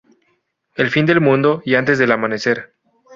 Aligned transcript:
El 0.77 0.89
fin 0.89 1.05
del 1.05 1.21
mundo 1.21 1.61
y 1.63 1.75
antes 1.75 1.99
del 1.99 2.11
amanecer 2.11 2.73